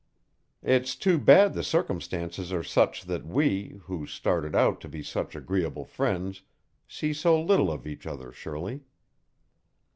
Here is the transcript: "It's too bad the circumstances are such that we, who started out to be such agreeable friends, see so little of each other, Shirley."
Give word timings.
"It's 0.63 0.95
too 0.95 1.19
bad 1.19 1.53
the 1.53 1.61
circumstances 1.61 2.51
are 2.51 2.63
such 2.63 3.03
that 3.05 3.23
we, 3.23 3.79
who 3.83 4.07
started 4.07 4.55
out 4.55 4.81
to 4.81 4.89
be 4.89 5.03
such 5.03 5.35
agreeable 5.35 5.85
friends, 5.85 6.41
see 6.87 7.13
so 7.13 7.39
little 7.39 7.71
of 7.71 7.85
each 7.85 8.07
other, 8.07 8.31
Shirley." 8.31 8.81